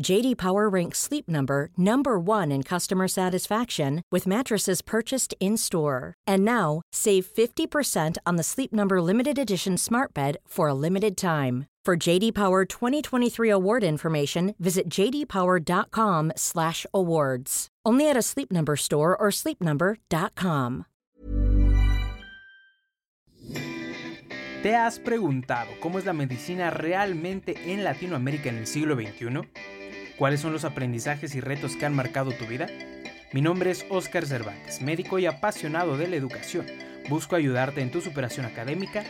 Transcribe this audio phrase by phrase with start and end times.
[0.00, 6.14] JD Power ranks Sleep Number number 1 in customer satisfaction with mattresses purchased in-store.
[6.26, 11.16] And now, save 50% on the Sleep Number limited edition Smart Bed for a limited
[11.16, 11.66] time.
[11.84, 17.68] For JD Power 2023 award information, visit jdpower.com/awards.
[17.84, 20.84] Only at a Sleep Number store or sleepnumber.com.
[24.62, 29.81] ¿Te has preguntado cómo es la medicina realmente en Latinoamérica en el siglo XXI?
[30.22, 32.68] ¿Cuáles son los aprendizajes y retos que han marcado tu vida?
[33.32, 36.64] Mi nombre es Óscar Cervantes, médico y apasionado de la educación.
[37.08, 39.02] Busco ayudarte en tu superación académica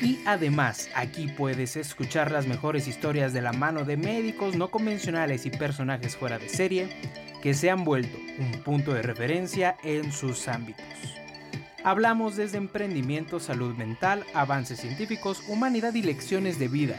[0.00, 5.44] y además aquí puedes escuchar las mejores historias de la mano de médicos no convencionales
[5.44, 6.88] y personajes fuera de serie
[7.42, 10.86] que se han vuelto un punto de referencia en sus ámbitos.
[11.82, 16.94] Hablamos desde emprendimiento, salud mental, avances científicos, humanidad y lecciones de vida,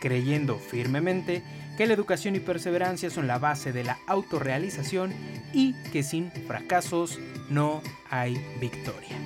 [0.00, 1.42] creyendo firmemente
[1.76, 5.12] que la educación y perseverancia son la base de la autorrealización
[5.52, 7.18] y que sin fracasos
[7.48, 9.16] no hay victoria.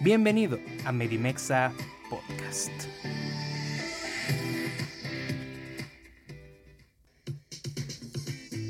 [0.00, 1.72] Bienvenido a Medimexa
[2.08, 2.70] Podcast.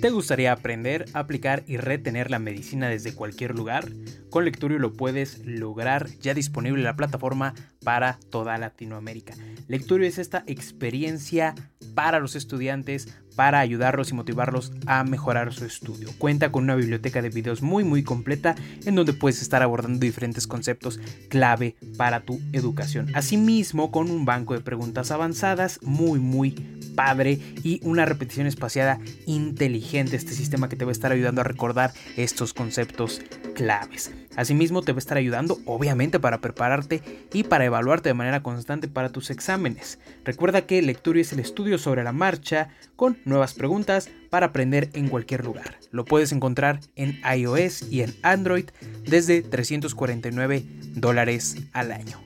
[0.00, 3.88] ¿Te gustaría aprender, aplicar y retener la medicina desde cualquier lugar?
[4.30, 9.34] Con Lecturio lo puedes lograr ya disponible la plataforma para toda Latinoamérica.
[9.68, 11.54] Lecturio es esta experiencia
[11.96, 16.10] para los estudiantes para ayudarlos y motivarlos a mejorar su estudio.
[16.18, 20.46] Cuenta con una biblioteca de videos muy muy completa en donde puedes estar abordando diferentes
[20.46, 20.98] conceptos
[21.28, 23.14] clave para tu educación.
[23.14, 26.52] Asimismo con un banco de preguntas avanzadas muy muy
[26.96, 31.44] padre y una repetición espaciada inteligente, este sistema que te va a estar ayudando a
[31.44, 33.20] recordar estos conceptos
[33.54, 34.12] claves.
[34.36, 37.02] Asimismo te va a estar ayudando obviamente para prepararte
[37.32, 39.98] y para evaluarte de manera constante para tus exámenes.
[40.24, 45.08] Recuerda que Lecturio es el estudio sobre la marcha con nuevas preguntas para aprender en
[45.08, 45.78] cualquier lugar.
[45.90, 48.66] Lo puedes encontrar en iOS y en Android
[49.04, 50.64] desde 349
[50.94, 52.18] dólares al año.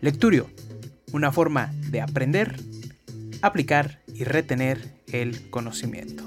[0.00, 0.46] Lecturio,
[1.12, 2.60] una forma de aprender,
[3.40, 4.78] aplicar y retener
[5.12, 6.22] el conocimiento.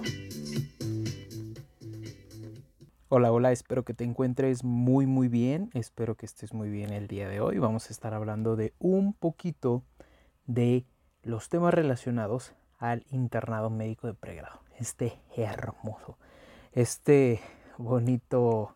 [3.07, 7.07] Hola, hola, espero que te encuentres muy muy bien, espero que estés muy bien el
[7.07, 7.59] día de hoy.
[7.59, 9.83] Vamos a estar hablando de un poquito
[10.47, 10.85] de
[11.21, 12.53] los temas relacionados
[12.91, 14.59] al internado médico de pregrado.
[14.77, 16.17] Este hermoso,
[16.73, 17.39] este
[17.77, 18.75] bonito,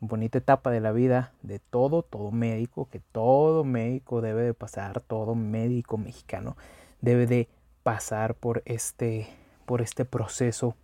[0.00, 5.00] bonita etapa de la vida de todo, todo médico, que todo médico debe de pasar,
[5.00, 6.56] todo médico mexicano
[7.00, 7.48] debe de
[7.82, 9.28] pasar por este,
[9.66, 10.76] por este proceso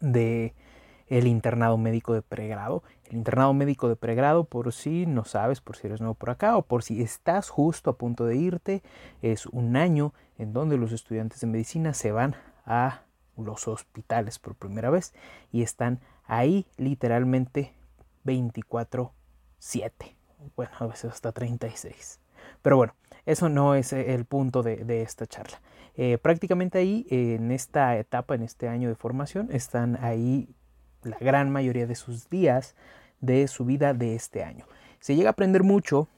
[0.00, 0.54] de
[1.08, 2.82] el internado médico de pregrado.
[3.10, 6.56] El internado médico de pregrado, por si no sabes, por si eres nuevo por acá
[6.56, 8.84] o por si estás justo a punto de irte,
[9.20, 13.02] es un año en donde los estudiantes de medicina se van a
[13.36, 15.12] los hospitales por primera vez
[15.50, 17.74] y están ahí literalmente
[18.24, 20.14] 24/7.
[20.54, 22.20] Bueno, a veces hasta 36.
[22.62, 22.94] Pero bueno,
[23.26, 25.60] eso no es el punto de, esta charla.
[25.96, 30.48] Eh, prácticamente ahí, en esta etapa, en este año de formación, están ahí
[31.02, 32.76] la gran mayoría de sus días
[33.20, 34.66] de su vida de este año.
[34.98, 36.08] Se llega a aprender mucho,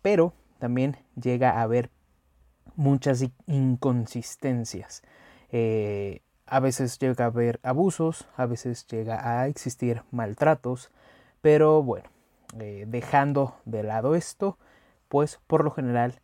[0.00, 1.90] pero también llega a haber
[2.76, 5.02] muchas inconsistencias.
[5.50, 10.90] Eh, a veces llega a haber abusos, a veces llega a existir maltratos,
[11.40, 12.08] pero bueno,
[12.58, 14.58] eh, dejando de lado esto,
[15.08, 16.20] pues por lo general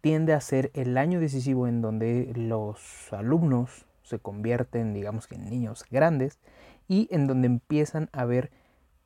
[0.00, 5.50] tiende a ser el año decisivo en donde los alumnos se convierten, digamos que en
[5.50, 6.38] niños grandes,
[6.88, 8.50] y en donde empiezan a ver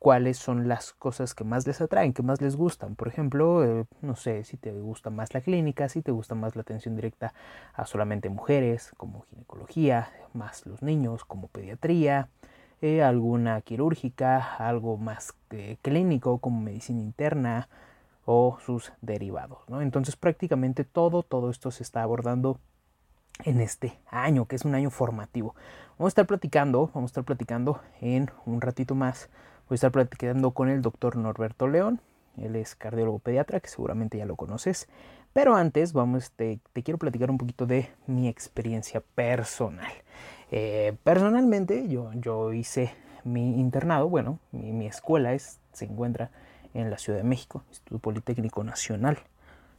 [0.03, 2.95] cuáles son las cosas que más les atraen, que más les gustan.
[2.95, 6.57] Por ejemplo, eh, no sé si te gusta más la clínica, si te gusta más
[6.57, 7.33] la atención directa
[7.73, 12.27] a solamente mujeres, como ginecología, más los niños, como pediatría,
[12.81, 15.35] eh, alguna quirúrgica, algo más
[15.81, 17.69] clínico, como medicina interna
[18.25, 19.59] o sus derivados.
[19.69, 22.59] Entonces prácticamente todo, todo esto se está abordando
[23.45, 25.55] en este año, que es un año formativo.
[25.97, 29.29] Vamos a estar platicando, vamos a estar platicando en un ratito más
[29.69, 32.01] Voy a estar platicando con el doctor Norberto León.
[32.37, 34.89] Él es cardiólogo pediatra, que seguramente ya lo conoces.
[35.33, 39.91] Pero antes, vamos, te, quiero platicar un poquito de mi experiencia personal.
[40.51, 42.93] Eh, personalmente, yo, hice
[43.23, 46.29] mi internado, bueno, mi, escuela es, se encuentra
[46.73, 49.17] en la Ciudad de México, Instituto Politécnico Nacional.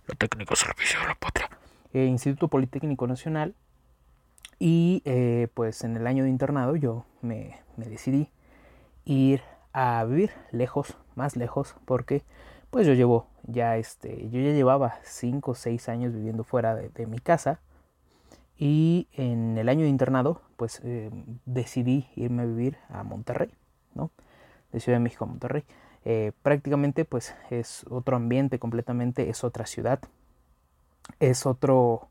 [0.09, 1.49] El técnico servicio de la patria.
[1.93, 3.55] Eh, Instituto Politécnico Nacional.
[4.59, 8.31] Y eh, pues en el año de internado yo me, me decidí
[9.05, 9.43] ir
[9.75, 12.23] a vivir lejos, más lejos, porque
[12.71, 17.07] pues yo llevo ya este, yo ya llevaba 5 o 6 años viviendo fuera de,
[17.07, 17.61] mi casa
[18.57, 21.11] y en el año de internado pues eh,
[21.45, 23.51] decidí irme a vivir a Monterrey,
[23.95, 24.11] ¿no?
[24.73, 25.65] De Ciudad de México a Monterrey.
[26.05, 29.99] Eh, prácticamente pues es otro ambiente completamente, es otra ciudad,
[31.19, 32.09] es otro,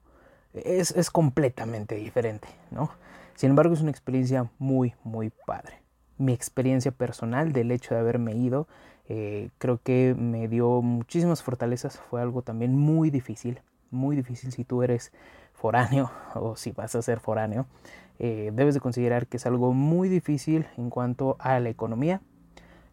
[0.53, 2.91] es, es completamente diferente, ¿no?
[3.35, 5.82] Sin embargo es una experiencia muy, muy padre
[6.17, 8.67] mi experiencia personal del hecho de haberme ido.
[9.09, 11.97] Eh, creo que me dio muchísimas fortalezas.
[11.97, 13.61] Fue algo también muy difícil,
[13.91, 15.11] muy difícil si tú eres
[15.53, 17.65] foráneo o si vas a ser foráneo.
[18.19, 22.21] Eh, debes de considerar que es algo muy difícil en cuanto a la economía.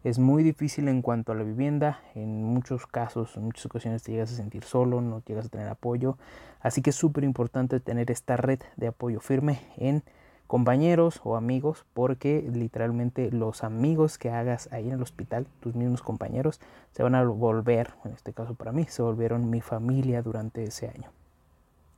[0.03, 1.99] Es muy difícil en cuanto a la vivienda.
[2.15, 5.67] En muchos casos, en muchas ocasiones te llegas a sentir solo, no llegas a tener
[5.67, 6.17] apoyo.
[6.59, 10.03] Así que es súper importante tener esta red de apoyo firme en
[10.51, 16.01] compañeros o amigos, porque literalmente los amigos que hagas ahí en el hospital, tus mismos
[16.01, 16.59] compañeros,
[16.91, 20.89] se van a volver, en este caso para mí, se volvieron mi familia durante ese
[20.89, 21.09] año.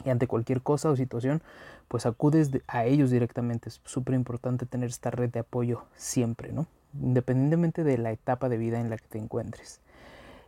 [0.05, 1.41] Y ante cualquier cosa o situación,
[1.87, 3.69] pues acudes a ellos directamente.
[3.69, 6.67] Es súper importante tener esta red de apoyo siempre, ¿no?
[7.01, 9.79] Independientemente de la etapa de vida en la que te encuentres.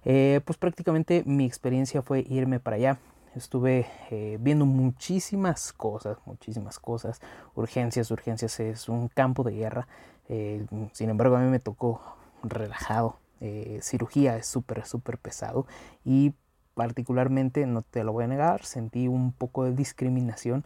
[0.03, 2.99] Eh, pues prácticamente mi experiencia fue irme para allá
[3.35, 7.21] estuve eh, viendo muchísimas cosas, muchísimas cosas,
[7.55, 9.87] urgencias, urgencias es un campo de guerra,
[10.29, 12.01] eh, sin embargo a mí me tocó
[12.43, 15.67] relajado, eh, cirugía es súper, súper pesado.
[16.03, 16.33] Y
[16.73, 20.65] particularmente, no te lo voy a negar, sentí un poco de discriminación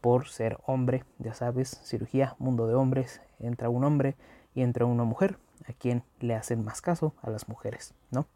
[0.00, 4.16] por ser hombre, ya sabes, cirugía, mundo de hombres, entra un hombre
[4.54, 5.38] y entra una mujer,
[5.68, 8.26] a quien le hacen más caso a las mujeres, ¿no?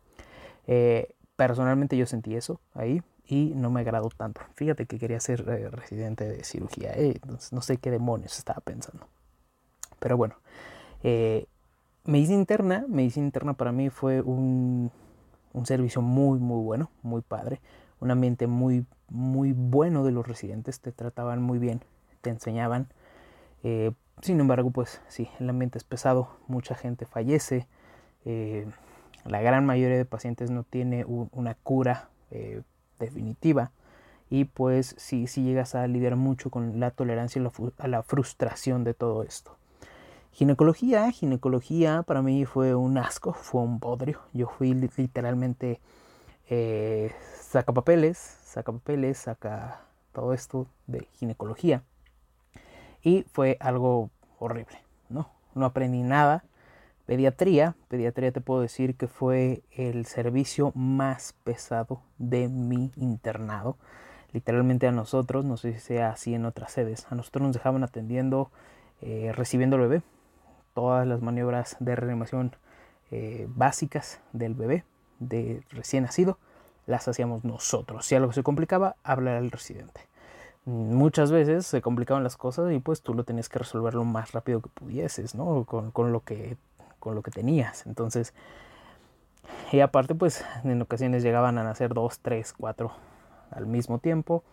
[1.37, 4.41] personalmente yo sentí eso ahí, y no me agradó tanto.
[4.55, 7.21] Fíjate que quería ser eh, residente de cirugía, eh,
[7.53, 9.07] no sé qué demonios estaba pensando.
[10.01, 10.37] Pero bueno,
[11.03, 11.47] eh,
[12.05, 14.91] medicina interna, medicina interna para mí fue un,
[15.53, 17.61] un, servicio muy, muy bueno, muy padre,
[18.01, 21.85] un ambiente muy, muy bueno de los residentes, te trataban muy bien,
[22.23, 22.89] te enseñaban.
[23.63, 23.93] Eh,
[24.23, 27.69] sin embargo, pues sí, el ambiente es pesado, mucha gente fallece,
[29.25, 32.11] la gran mayoría de pacientes no tiene una cura
[32.99, 33.73] definitiva.
[34.31, 38.85] Y pues si si llegas a lidiar mucho con la tolerancia y a la frustración
[38.85, 39.57] de todo esto.
[40.33, 44.21] Ginecología, ginecología para mí fue un asco, fue un bodrio.
[44.33, 45.81] Yo fui literalmente
[46.51, 51.83] eh, saca papeles, saca papeles, saca todo esto de ginecología.
[53.03, 54.79] Y fue algo horrible,
[55.09, 55.31] ¿no?
[55.55, 56.45] No aprendí nada.
[57.09, 63.79] Pediatría, pediatría te puedo decir que fue el servicio más pesado de mi internado.
[64.35, 67.83] Literalmente a nosotros, no sé si sea así en otras sedes, a nosotros nos dejaban
[67.83, 68.51] atendiendo,
[69.01, 70.03] eh, recibiendo al bebé,
[70.75, 72.55] todas las maniobras de reanimación
[73.11, 74.85] eh, básicas del bebé,
[75.19, 76.37] de recién nacido,
[76.85, 78.05] las hacíamos nosotros.
[78.05, 80.03] Si algo se complicaba, hablar al residente.
[80.67, 84.33] Muchas veces se complicaban las cosas y pues tú lo tenías que resolver lo más
[84.33, 85.65] rápido que pudieses, ¿no?
[85.65, 86.59] Con, con lo que
[86.99, 87.87] con lo que tenías.
[87.87, 88.35] Entonces,
[89.73, 92.93] y aparte, pues en ocasiones llegaban a nacer dos, tres, cuatro
[93.51, 94.45] al mismo tiempo.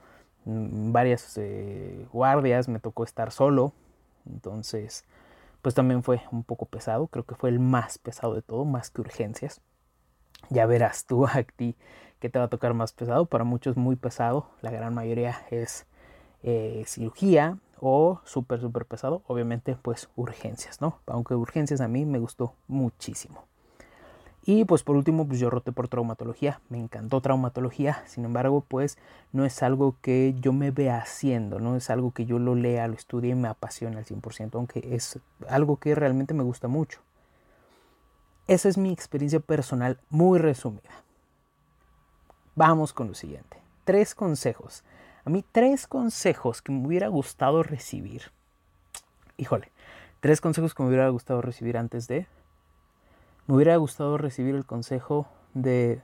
[0.46, 3.74] Mm, varias eh, guardias, me tocó estar solo.
[4.26, 5.06] Entonces,
[5.62, 7.08] pues también fue un poco pesado.
[7.08, 9.62] Creo que fue el más pesado de todo, más que urgencias.
[10.50, 11.76] Ya verás tú a ti
[12.20, 13.26] que te va a tocar más pesado.
[13.26, 14.50] Para muchos muy pesado.
[14.62, 15.86] La gran mayoría es
[16.44, 21.00] eh, cirugía o súper, súper pesado, obviamente pues urgencias, ¿no?
[21.08, 23.44] Aunque urgencias a mí me gustó muchísimo.
[24.48, 29.00] Y pues por último, pues yo roté por traumatología, me encantó traumatología, sin embargo, pues
[29.34, 32.88] no es algo que yo me vea haciendo, no es algo que yo lo lea,
[32.88, 37.00] lo estudie y me apasione al 100%, aunque es algo que realmente me gusta mucho.
[38.48, 40.92] Esa es mi experiencia personal muy resumida.
[42.54, 43.58] Vamos con lo siguiente.
[43.84, 44.84] Tres consejos.
[45.26, 48.32] A mí tres consejos que me hubiera gustado recibir.
[49.38, 49.72] Híjole,
[50.22, 52.28] tres consejos que me hubiera gustado recibir antes de
[53.48, 56.02] me hubiera gustado recibir el consejo de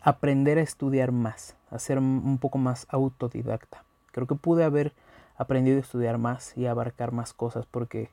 [0.00, 3.84] aprender a estudiar más, a ser un poco más autodidacta.
[4.10, 4.92] Creo que pude haber
[5.36, 8.10] aprendido a estudiar más y abarcar más cosas porque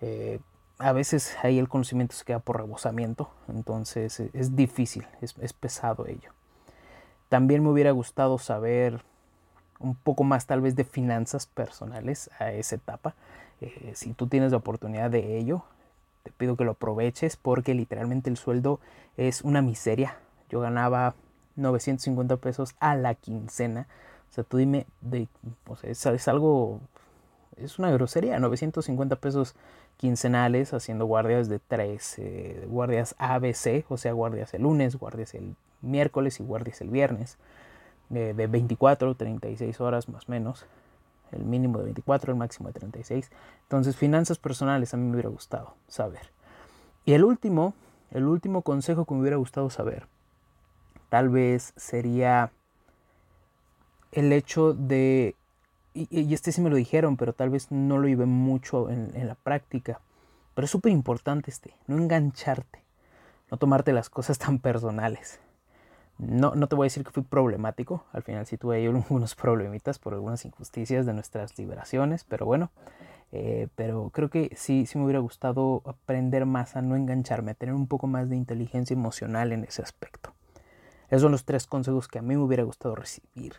[0.00, 0.40] eh,
[0.78, 6.06] a veces ahí el conocimiento se queda por rebosamiento, entonces eh, es difícil, es, pesado
[6.06, 6.30] ello.
[7.28, 9.02] También me hubiera gustado saber
[9.80, 13.14] un poco más tal vez de finanzas personales a esa etapa.
[13.60, 15.64] Eh, si tú tienes la oportunidad de ello,
[16.22, 18.80] te pido que lo aproveches porque literalmente el sueldo
[19.16, 20.16] es una miseria.
[20.48, 21.14] Yo ganaba
[21.56, 23.86] 950 pesos a la quincena.
[24.30, 25.28] O sea, tú dime, de,
[25.68, 26.80] o sea, es, algo,
[27.56, 29.54] es una grosería, 950 pesos
[29.96, 35.54] quincenales haciendo guardias de tres, eh, guardias ABC, o sea, guardias el lunes, guardias el
[35.84, 37.38] miércoles y guardias el viernes,
[38.14, 40.66] eh, de 24, 36 horas más o menos
[41.34, 43.30] el mínimo de 24, el máximo de 36.
[43.62, 46.30] Entonces, finanzas personales a mí me hubiera gustado saber.
[47.04, 47.74] Y el último,
[48.10, 50.06] el último consejo que me hubiera gustado saber,
[51.08, 52.50] tal vez sería
[54.12, 55.34] el hecho de,
[55.92, 59.26] y, este sí me lo dijeron, pero tal vez no lo llevé mucho en, en
[59.26, 60.00] la práctica,
[60.54, 62.82] pero es súper importante este, no engancharte,
[63.50, 65.40] no tomarte las cosas tan personales.
[66.18, 69.98] No, no te voy a decir que fui problemático, al final sí tuve algunos problemitas
[69.98, 72.70] por algunas injusticias de nuestras liberaciones, pero bueno,
[73.32, 77.54] eh, pero creo que sí, sí me hubiera gustado aprender más a no engancharme, a
[77.54, 80.32] tener un poco más de inteligencia emocional en ese aspecto.
[81.08, 83.54] Esos son los tres consejos que a mí me hubiera gustado recibir.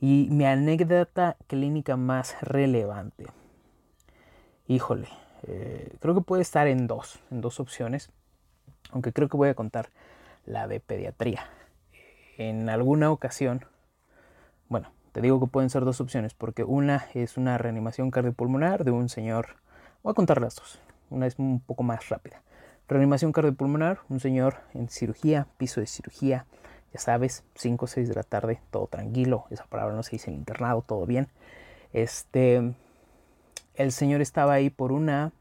[0.00, 3.26] Y mi anécdota clínica más relevante.
[4.66, 5.08] Híjole,
[5.46, 8.10] eh, creo que puede estar en dos, en dos opciones,
[8.92, 9.90] aunque creo que voy a contar
[10.46, 11.42] la de pediatría
[12.38, 13.66] en alguna ocasión,
[14.68, 18.92] bueno, te digo que pueden ser dos opciones, porque una es una reanimación cardiopulmonar de
[18.92, 19.56] un señor,
[20.02, 20.80] voy a contar las dos,
[21.10, 22.40] una es un poco más rápida.
[22.88, 26.46] Reanimación cardiopulmonar, un señor en cirugía, piso de cirugía,
[26.94, 30.30] ya sabes, 5 o 6 de la tarde, todo tranquilo, esa palabra no se dice
[30.30, 31.28] en internado, todo bien.
[31.92, 32.72] Este,
[33.74, 35.32] el señor estaba ahí por una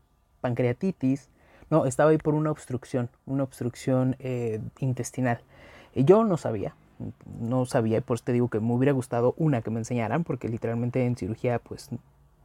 [0.41, 1.29] pancreatitis,
[1.69, 5.41] no, estaba ahí por una obstrucción, una obstrucción eh, intestinal.
[5.93, 6.75] Y yo no sabía,
[7.39, 10.49] no sabía, por eso te digo que me hubiera gustado una que me enseñaran, porque
[10.49, 11.89] literalmente en cirugía, pues,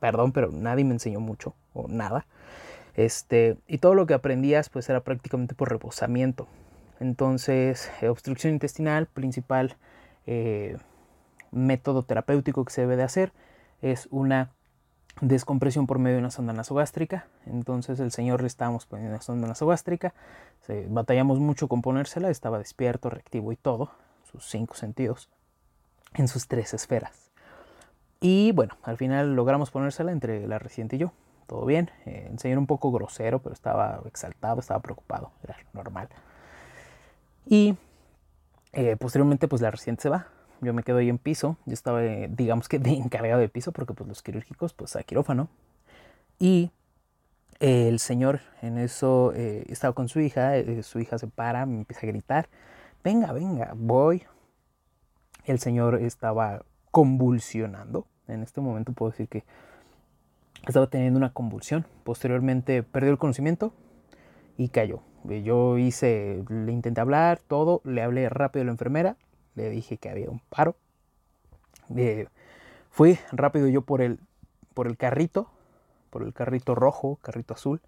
[0.00, 2.26] perdón, pero nadie me enseñó mucho o nada.
[2.94, 6.46] Este, y todo lo que aprendías, pues, era prácticamente por reposamiento.
[7.00, 9.76] Entonces, eh, obstrucción intestinal, principal
[10.26, 10.76] eh,
[11.50, 13.32] método terapéutico que se debe de hacer
[13.80, 14.50] es una
[15.20, 17.26] descompresión por medio de una sonda nasogástrica.
[17.44, 20.14] Entonces el señor le estábamos poniendo una sonda nasogástrica,
[20.88, 23.90] batallamos mucho con ponérsela, estaba despierto, reactivo y todo
[24.32, 25.28] sus cinco sentidos,
[26.14, 27.30] en sus tres esferas.
[28.20, 31.12] Y bueno, al final logramos ponérsela entre la residente y yo.
[31.48, 31.90] Todo bien.
[32.06, 35.32] Eh, enseñó un poco grosero, pero estaba exaltado, estaba preocupado.
[35.42, 36.08] Era normal.
[37.44, 37.76] Y
[38.72, 40.28] eh, posteriormente, pues la residente se va.
[40.60, 41.56] Yo me quedo ahí en piso.
[41.66, 45.02] Yo estaba, eh, digamos que de encargado de piso, porque pues los quirúrgicos, pues a
[45.02, 45.48] quirófano.
[46.38, 46.70] Y
[47.58, 50.52] el señor en eso estaba con su hija.
[50.82, 52.48] su hija se para, me empieza a gritar
[53.02, 54.22] venga, venga, voy.
[55.44, 58.06] El señor estaba convulsionando.
[58.28, 59.44] En este momento puedo decir que
[60.66, 61.86] estaba teniendo una convulsión.
[62.04, 63.72] Posteriormente perdió el conocimiento
[64.56, 65.00] y cayó.
[65.24, 69.16] Yo hice, le intenté hablar, todo, le hablé rápido a la enfermera,
[69.54, 70.74] le dije que había un paro.
[71.96, 72.26] Eh,
[72.90, 74.18] fui rápido yo por el,
[74.74, 75.48] por el carrito,
[76.10, 77.80] por el carrito rojo, carrito azul,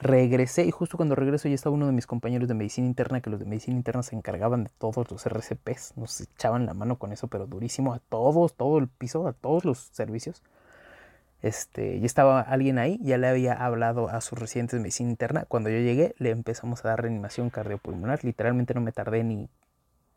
[0.00, 3.28] Regresé y justo cuando regreso ya estaba uno de mis compañeros de medicina interna, que
[3.28, 7.12] los de medicina interna se encargaban de todos los RCPs, nos echaban la mano con
[7.12, 10.42] eso, pero durísimo, a todos, todo el piso, a todos los servicios.
[11.42, 15.44] Este, ya estaba alguien ahí, ya le había hablado a sus residentes de medicina interna.
[15.46, 18.24] Cuando yo llegué, le empezamos a dar reanimación cardiopulmonar.
[18.24, 19.50] Literalmente no me tardé ni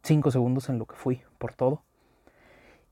[0.01, 1.81] cinco segundos en lo que fui por todo.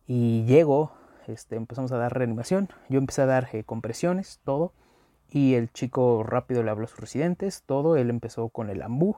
[0.08, 0.92] Y llego,
[1.28, 2.68] este, empezamos a dar reanimación.
[2.90, 4.74] Yo empecé a dar eh, compresiones, todo
[5.32, 9.18] y el chico rápido le habló a sus residentes, todo, él empezó con el ambú,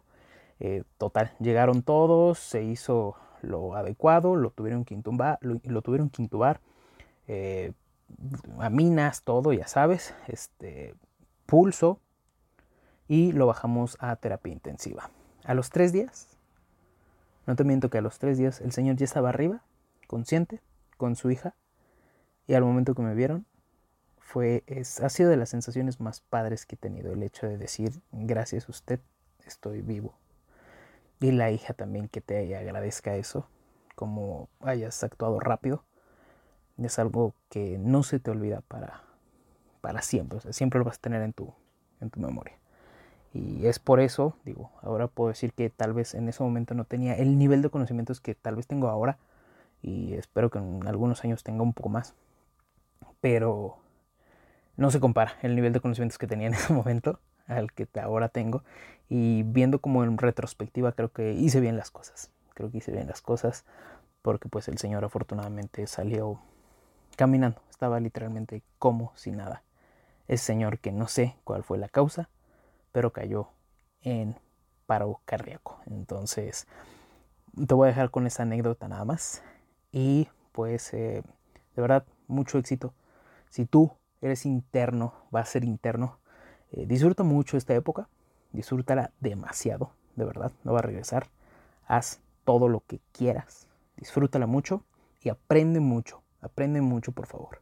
[0.60, 6.22] eh, total, llegaron todos, se hizo lo adecuado, lo tuvieron que intubar, lo, tuvieron que
[6.22, 6.62] intubar,
[7.27, 7.74] eh,
[8.60, 10.93] aminas, todo, ya sabes, este,
[11.48, 12.00] pulso,
[13.08, 15.10] y lo bajamos a terapia intensiva.
[15.43, 16.38] A los tres días,
[17.48, 19.63] no te miento que a los tres días el señor ya estaba arriba,
[20.08, 20.62] consciente,
[20.98, 21.55] con su hija,
[22.48, 23.46] y al momento que me vieron,
[24.33, 27.55] fue, es, ha sido de las sensaciones más padres que he tenido, el hecho de
[27.55, 28.99] decir, gracias a usted,
[29.45, 30.15] estoy vivo.
[31.19, 33.45] Y la hija también que te agradezca eso,
[33.93, 35.83] como hayas actuado rápido,
[36.79, 39.03] es algo que no se te olvida para,
[39.81, 41.53] para siempre, o sea, siempre lo vas a tener en tu,
[42.01, 42.57] en tu memoria.
[43.35, 46.85] Y es por eso, digo, ahora puedo decir que tal vez en ese momento no
[46.85, 49.19] tenía el nivel de conocimientos que tal vez tengo ahora,
[49.83, 52.15] y espero que en algunos años tenga un poco más.
[53.21, 53.82] Pero
[54.75, 58.30] no se compara el nivel de conocimientos que tenía en ese momento al que ahora
[58.30, 58.63] tengo.
[59.10, 62.32] Y viendo como en retrospectiva creo que hice bien las cosas.
[62.53, 63.65] Creo que hice bien las cosas
[64.22, 66.39] porque pues el Señor afortunadamente salió
[67.15, 67.62] caminando.
[67.70, 69.63] Estaba literalmente como si nada.
[70.27, 72.30] Ese Señor que no sé cuál fue la causa,
[72.92, 73.50] pero cayó
[74.01, 74.38] en
[74.86, 75.80] paro cardíaco.
[75.86, 76.68] Entonces
[77.68, 79.44] te voy a dejar con esa anécdota nada más.
[79.92, 81.24] Y pues eh,
[81.75, 82.94] de verdad mucho éxito.
[83.50, 83.92] Si tú
[84.24, 86.18] eres interno, va a ser interno,
[86.72, 88.08] eh, disfruta mucho esta época,
[88.53, 91.27] disfrútala demasiado, de verdad, no va a regresar.
[91.86, 94.84] Haz todo lo que quieras, disfrútala mucho
[95.22, 97.62] y aprende mucho, aprende mucho por favor.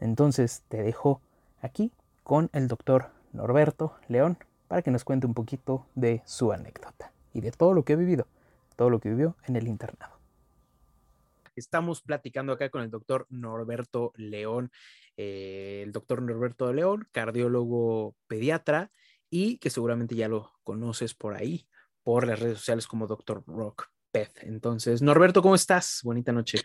[0.00, 1.20] Entonces te dejo
[1.60, 7.12] aquí con el doctor Norberto León para que nos cuente un poquito de su anécdota
[7.34, 8.26] y de todo lo que ha vivido,
[8.76, 10.21] todo lo que vivió en el internado.
[11.56, 14.70] Estamos platicando acá con el doctor Norberto León,
[15.16, 18.90] eh, el doctor Norberto León, cardiólogo pediatra,
[19.30, 21.66] y que seguramente ya lo conoces por ahí,
[22.02, 24.30] por las redes sociales como doctor Rock Pet.
[24.42, 26.00] Entonces, Norberto, ¿cómo estás?
[26.02, 26.60] Bonita noche.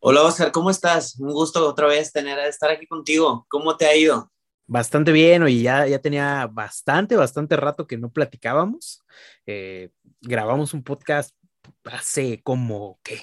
[0.00, 1.18] Hola, Oscar, ¿cómo estás?
[1.20, 3.46] Un gusto otra vez tener estar aquí contigo.
[3.48, 4.32] ¿Cómo te ha ido?
[4.66, 9.02] Bastante bien, oye, ya, ya tenía bastante, bastante rato que no platicábamos.
[9.46, 11.36] Eh, grabamos un podcast
[11.84, 13.20] hace como, ¿qué?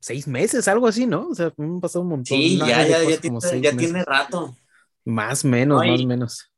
[0.00, 1.28] Seis meses, algo así, ¿no?
[1.28, 2.36] O sea, han pasado un montón.
[2.36, 4.56] Sí, ya, ya, ya, tiene, ya tiene rato.
[5.04, 6.48] Más menos, más menos.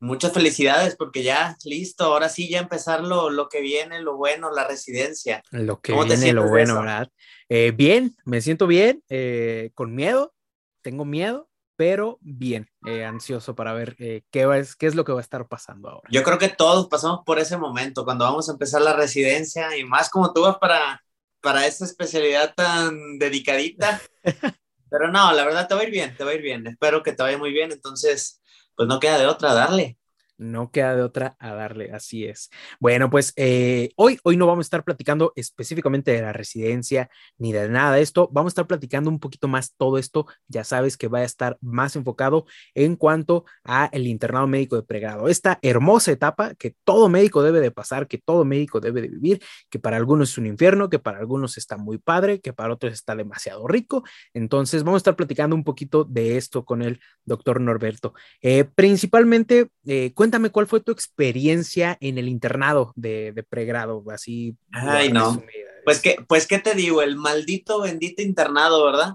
[0.00, 4.52] Muchas felicidades porque ya, listo, ahora sí ya empezar lo, lo que viene, lo bueno,
[4.52, 5.42] la residencia.
[5.50, 7.08] Lo que viene, lo bueno, ¿verdad?
[7.48, 10.34] Eh, bien, me siento bien, eh, con miedo,
[10.82, 14.22] tengo miedo, pero bien, eh, ansioso para ver qué,
[14.56, 16.08] es, qué es lo que va a estar pasando ahora.
[16.12, 19.84] Yo creo que todos pasamos por ese momento, cuando vamos a empezar la residencia y
[19.84, 21.02] más como tú vas para
[21.40, 24.00] para esa especialidad tan dedicadita.
[24.90, 26.66] Pero no, la verdad te va a ir bien, te va a ir bien.
[26.66, 27.72] Espero que te vaya muy bien.
[27.72, 28.40] Entonces,
[28.74, 29.97] pues no queda de otra, darle
[30.38, 32.50] no queda de otra a darle, así es.
[32.80, 37.52] Bueno, pues eh, hoy, hoy no vamos a estar platicando específicamente de la residencia ni
[37.52, 40.96] de nada de esto, vamos a estar platicando un poquito más todo esto, ya sabes
[40.96, 45.58] que va a estar más enfocado en cuanto a el internado médico de pregrado, esta
[45.62, 49.78] hermosa etapa que todo médico debe de pasar, que todo médico debe de vivir, que
[49.78, 53.14] para algunos es un infierno, que para algunos está muy padre, que para otros está
[53.14, 54.04] demasiado rico.
[54.34, 58.14] Entonces, vamos a estar platicando un poquito de esto con el doctor Norberto.
[58.40, 64.54] Eh, principalmente, eh, cuéntame cuál fue tu experiencia en el internado de, pregrado, así.
[64.72, 65.42] Ay, no.
[65.86, 69.14] Pues que, pues qué te digo, el maldito bendito internado, ¿verdad?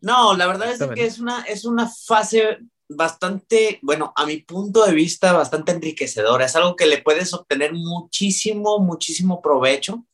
[0.00, 2.58] No, la verdad es que es una, es una fase
[2.88, 6.46] bastante, bueno, a mi punto de vista, bastante enriquecedora.
[6.46, 10.06] Es algo que le puedes obtener muchísimo, muchísimo provecho,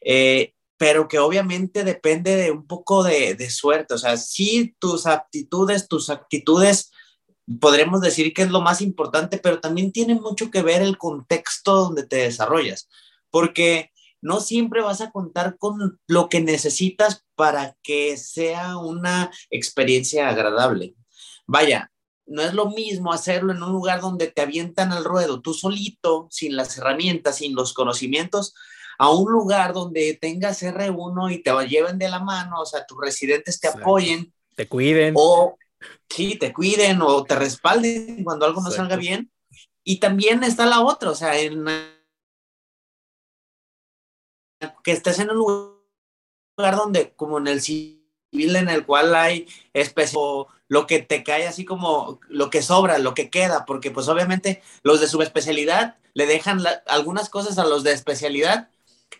[0.00, 3.94] eh, pero que obviamente depende de un poco de, de, suerte.
[3.94, 6.92] O sea, sí, tus aptitudes, tus actitudes
[7.60, 11.74] podremos decir que es lo más importante, pero también tiene mucho que ver el contexto
[11.74, 12.88] donde te desarrollas,
[13.30, 20.28] porque no siempre vas a contar con lo que necesitas para que sea una experiencia
[20.28, 20.94] agradable.
[21.46, 21.90] Vaya,
[22.26, 26.28] no es lo mismo hacerlo en un lugar donde te avientan al ruedo tú solito,
[26.30, 28.54] sin las herramientas, sin los conocimientos,
[28.98, 32.98] a un lugar donde tengas R1 y te lleven de la mano, o sea, tus
[33.00, 34.34] residentes te apoyen.
[34.56, 35.14] Te cuiden.
[35.16, 35.56] O
[36.08, 39.30] sí, te cuiden o te respalden cuando algo no salga bien.
[39.84, 41.64] Y también está la otra, o sea, en
[44.82, 50.18] que estés en un lugar donde, como en el civil, en el cual hay especie
[50.68, 54.62] lo que te cae así como lo que sobra, lo que queda, porque pues obviamente
[54.82, 58.68] los de subespecialidad le dejan algunas cosas a los de especialidad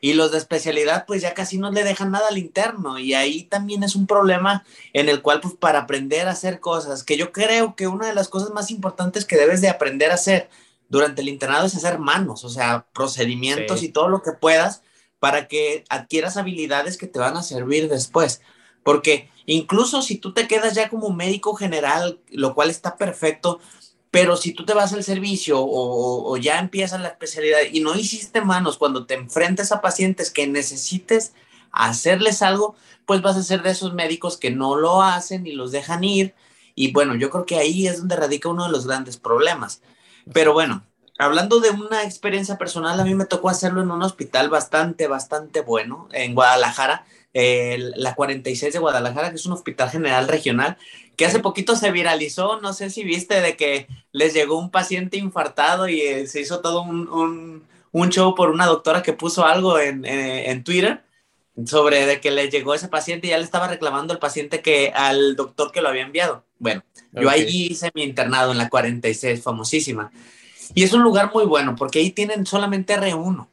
[0.01, 3.45] y los de especialidad pues ya casi no le dejan nada al interno y ahí
[3.45, 7.33] también es un problema en el cual pues para aprender a hacer cosas, que yo
[7.33, 10.49] creo que una de las cosas más importantes que debes de aprender a hacer
[10.89, 14.83] durante el internado es hacer manos, o sea, procedimientos y todo lo que puedas
[15.19, 18.41] para que adquieras habilidades que te van a servir después.
[18.83, 23.61] Porque incluso si tú te quedas ya como médico general, lo cual está perfecto,
[24.11, 28.41] Pero si tú te vas al servicio o, ya empiezas la especialidad y no hiciste
[28.41, 31.33] manos cuando te enfrentes a pacientes que necesites
[31.73, 35.73] hacerles algo, pues vas a ser de esos médicos que no lo hacen y los
[35.73, 36.35] dejan ir.
[36.75, 39.83] Y bueno, yo creo que ahí es donde radica uno de los grandes problemas.
[40.33, 40.85] Pero bueno,
[41.19, 45.61] hablando de una experiencia personal, a mí me tocó hacerlo en un hospital bastante, bastante
[45.61, 50.77] bueno en Guadalajara, la 46 de Guadalajara, que es un hospital general regional,
[51.17, 55.19] que hace poquito se viralizó, no sé si viste, de que les llegó un paciente
[55.19, 57.67] infartado y eh, se hizo todo un,
[58.11, 61.03] show por una doctora que puso algo en, en, Twitter
[61.67, 64.93] sobre de que le llegó ese paciente y ya le estaba reclamando el paciente que
[64.95, 66.45] al doctor que lo había enviado.
[66.61, 70.13] Bueno, yo ahí hice mi internado en la 46, famosísima.
[70.75, 73.49] Y es un lugar muy bueno porque ahí tienen solamente R1.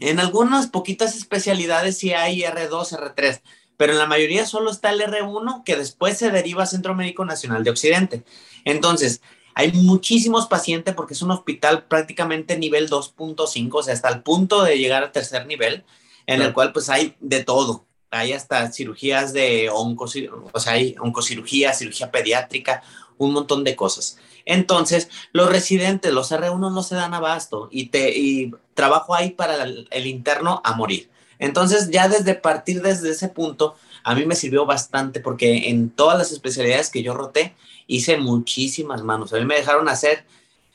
[0.00, 3.40] En algunas poquitas especialidades sí hay R2, R3,
[3.76, 7.24] pero en la mayoría solo está el R1 que después se deriva a Centro Médico
[7.24, 8.24] Nacional de Occidente.
[8.64, 9.20] Entonces,
[9.54, 14.62] hay muchísimos pacientes porque es un hospital prácticamente nivel 2.5, o sea, hasta el punto
[14.62, 15.84] de llegar al tercer nivel,
[16.26, 17.86] en el cual pues hay de todo.
[18.10, 22.82] Hay hasta cirugías de oncocirugía, o sea, hay oncocirugía, cirugía pediátrica,
[23.18, 24.18] un montón de cosas.
[24.44, 29.62] Entonces, los residentes, los R1 no se dan abasto y, te, y trabajo ahí para
[29.62, 31.10] el, interno a morir.
[31.38, 33.74] Entonces, ya desde partir desde ese punto,
[34.04, 37.54] a mí me sirvió bastante porque en todas las especialidades que yo roté,
[37.86, 39.32] hice muchísimas manos.
[39.32, 40.24] A mí me dejaron hacer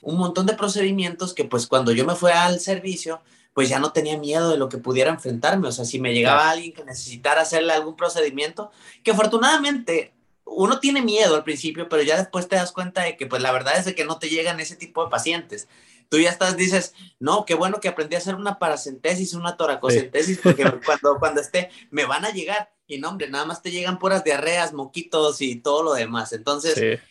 [0.01, 3.21] un montón de procedimientos que pues cuando yo me fui al servicio,
[3.53, 5.67] pues ya no tenía miedo de lo que pudiera enfrentarme.
[5.67, 8.71] O sea, si me llegaba alguien que necesitara hacerle algún procedimiento,
[9.03, 10.13] que afortunadamente
[10.57, 13.51] uno tiene miedo al principio, pero ya después te das cuenta de que pues la
[13.51, 15.67] verdad es de que no te llegan ese tipo de pacientes.
[16.09, 20.39] Tú ya estás, dices, no, qué bueno que aprendí a hacer una paracentesis, una toracocentesis,
[20.39, 22.73] porque cuando, cuando esté, me van a llegar.
[22.87, 26.33] Y no, hombre, nada más te llegan puras diarreas, moquitos y todo lo demás.
[26.33, 27.01] Entonces,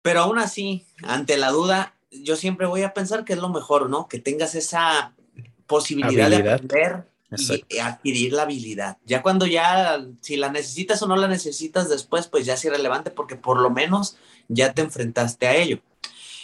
[0.00, 3.90] pero aún así, ante la duda, yo siempre voy a pensar que es lo mejor,
[3.90, 4.08] ¿no?
[4.08, 5.14] Que tengas esa
[5.66, 8.98] posibilidad de aprender y adquirir la habilidad.
[9.04, 13.10] Ya cuando ya, si la necesitas o no la necesitas después, pues ya es irrelevante
[13.10, 14.16] porque por lo menos
[14.48, 15.80] ya te enfrentaste a ello.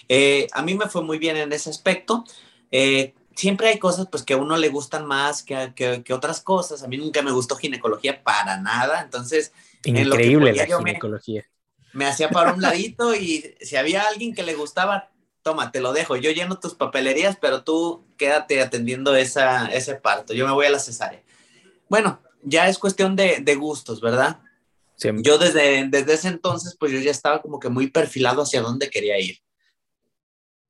[0.08, 2.24] Eh, a mí me fue muy bien en ese aspecto.
[2.70, 6.82] Eh, siempre hay cosas pues que a uno le gustan más que, que, otras cosas.
[6.82, 9.02] A mí nunca me gustó ginecología para nada.
[9.02, 9.52] Entonces,
[9.84, 11.44] increíble la ginecología.
[11.92, 15.11] Me, me hacía para un ladito y si había alguien que le gustaba,
[15.42, 20.34] toma, te lo dejo, yo lleno tus papelerías, pero tú quédate atendiendo esa, ese parto,
[20.34, 21.22] yo me voy a la cesárea.
[21.88, 24.40] Bueno, ya es cuestión de, de gustos, ¿verdad?
[25.18, 28.88] Yo desde, desde ese entonces, pues yo ya estaba como que muy perfilado hacia dónde
[28.88, 29.38] quería ir.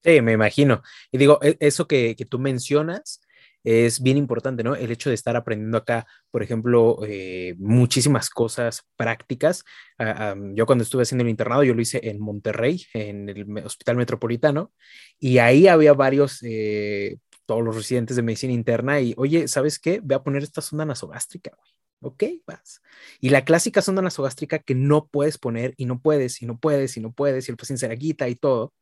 [0.02, 0.82] Sí, me imagino.
[1.10, 3.20] Y digo, e, eso que, que tú mencionas,
[3.64, 4.74] es bien importante, ¿no?
[4.74, 9.64] El hecho de estar aprendiendo acá, por ejemplo, eh, muchísimas cosas prácticas.
[9.98, 13.96] Ah, yo cuando estuve haciendo el internado, yo lo hice en Monterrey, en el Hospital
[13.96, 14.72] Metropolitano,
[15.18, 20.00] y ahí había varios, eh, todos los residentes de medicina interna, y oye, ¿sabes qué?
[20.02, 21.70] Voy a poner esta sonda nasogástrica, güey.
[22.04, 22.82] Ok, vas.
[23.20, 26.96] Y la clásica sonda nasogástrica que no puedes poner y no puedes y no puedes
[26.96, 28.74] y no puedes y el paciente se la quita y todo.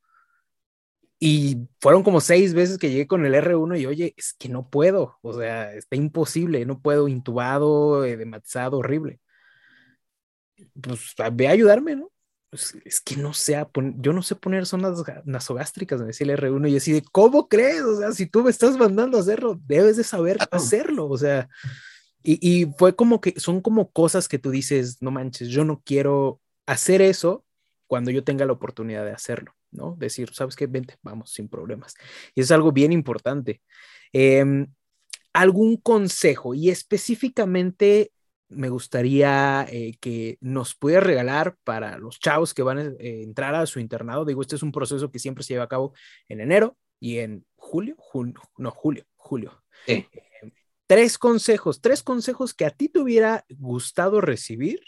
[1.23, 4.71] Y fueron como seis veces que llegué con el R1 y oye, es que no
[4.71, 9.21] puedo, o sea, está imposible, no puedo, intubado, eh, dematizado, horrible.
[10.81, 12.11] Pues ve a ayudarme, ¿no?
[12.49, 13.63] Pues, es que no sé,
[13.99, 17.83] yo no sé poner zonas nasogástricas, me decía el R1 y así de, ¿cómo crees?
[17.83, 21.51] O sea, si tú me estás mandando a hacerlo, debes de saber hacerlo, o sea,
[22.23, 25.83] y, y fue como que son como cosas que tú dices, no manches, yo no
[25.85, 27.45] quiero hacer eso
[27.87, 29.55] cuando yo tenga la oportunidad de hacerlo.
[29.71, 29.97] ¿No?
[29.99, 30.67] Decir, ¿sabes qué?
[30.67, 31.95] Vente, vamos, sin problemas.
[32.35, 33.63] Y es algo bien importante.
[34.13, 34.67] Em,
[35.33, 36.55] ¿Algún consejo?
[36.55, 38.13] Y específicamente
[38.49, 43.55] me gustaría eh, que nos pudiera regalar para los chavos que van a eh, entrar
[43.55, 44.25] a su internado.
[44.25, 45.95] Digo, este es un proceso que siempre se lleva a cabo
[46.29, 47.97] en enero y en julio,
[48.59, 49.63] no, julio, julio.
[49.87, 50.05] Em,
[50.87, 54.81] tres consejos, tres consejos que a ti te hubiera gustado recibir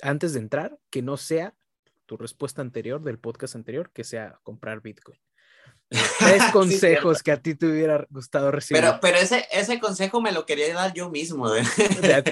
[0.00, 1.54] antes de entrar, que no sea
[2.08, 5.20] tu respuesta anterior del podcast anterior, que sea comprar Bitcoin.
[6.18, 8.82] Tres consejos que a ti te hubiera gustado recibir.
[8.82, 11.54] Pero, pero ese, ese consejo me lo quería dar yo mismo.
[11.54, 11.62] ¿eh?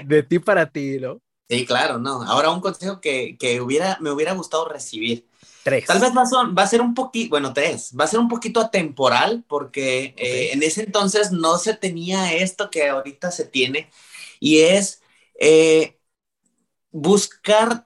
[0.06, 1.20] De, ti para ti, ¿no?
[1.48, 2.22] Sí, claro, no.
[2.22, 5.28] Ahora un consejo que, que hubiera, me hubiera gustado recibir.
[5.62, 5.84] Tres.
[5.84, 8.28] Tal vez va a, va a ser un poquito, bueno, tres, va a ser un
[8.28, 13.90] poquito atemporal porque eh, en ese entonces no se tenía esto que ahorita se tiene
[14.38, 15.02] y es
[15.40, 15.98] eh,
[16.92, 17.86] buscar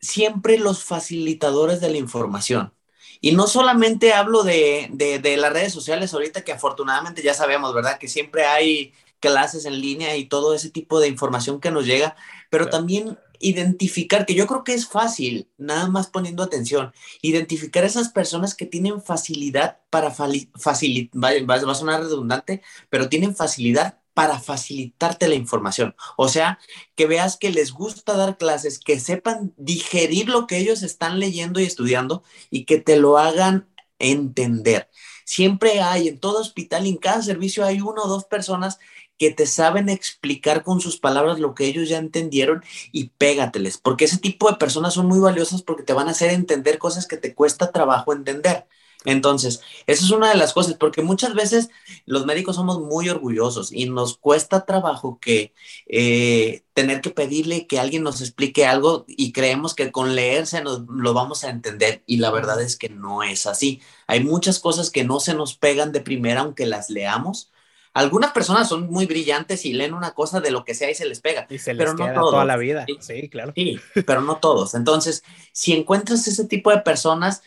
[0.00, 2.72] siempre los facilitadores de la información.
[3.20, 7.98] Y no solamente hablo de, de, las redes sociales ahorita, que afortunadamente ya sabemos, ¿verdad?
[7.98, 12.16] Que siempre hay clases en línea y todo ese tipo de información que nos llega,
[12.48, 18.08] pero también identificar, que yo creo que es fácil, nada más poniendo atención, identificar esas
[18.08, 24.38] personas que tienen facilidad para facilitar, va, va a sonar redundante, pero tienen facilidad para
[24.38, 25.96] facilitarte la información.
[26.18, 26.58] O sea,
[26.94, 31.58] que veas que les gusta dar clases, que sepan digerir lo que ellos están leyendo
[31.58, 34.90] y estudiando y que te lo hagan entender.
[35.24, 38.78] Siempre hay, en todo hospital, en cada servicio hay uno o dos personas
[39.16, 44.04] que te saben explicar con sus palabras lo que ellos ya entendieron y pégateles, porque
[44.04, 47.16] ese tipo de personas son muy valiosas porque te van a hacer entender cosas que
[47.16, 48.66] te cuesta trabajo entender.
[49.04, 51.70] Entonces, esa es una de las cosas, porque muchas veces
[52.04, 55.54] los médicos somos muy orgullosos y nos cuesta trabajo que
[55.86, 60.82] eh, tener que pedirle que alguien nos explique algo y creemos que con leerse nos,
[60.86, 63.80] lo vamos a entender y la verdad es que no es así.
[64.06, 67.50] Hay muchas cosas que no se nos pegan de primera aunque las leamos.
[67.92, 71.06] Algunas personas son muy brillantes y leen una cosa de lo que sea y se
[71.06, 71.46] les pega.
[71.50, 72.86] Y se les pero queda toda la vida.
[73.00, 73.52] Sí, claro.
[73.56, 74.74] Sí, pero no todos.
[74.74, 77.42] Entonces, si encuentras ese tipo de personas,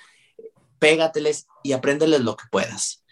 [0.84, 3.06] pégateles y apréndeles lo que puedas.